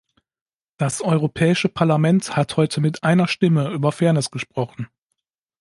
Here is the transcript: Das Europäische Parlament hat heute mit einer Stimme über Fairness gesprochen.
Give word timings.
Das 0.77 1.01
Europäische 1.01 1.69
Parlament 1.69 2.35
hat 2.35 2.57
heute 2.57 2.81
mit 2.81 3.03
einer 3.03 3.27
Stimme 3.27 3.69
über 3.69 3.91
Fairness 3.91 4.31
gesprochen. 4.31 4.87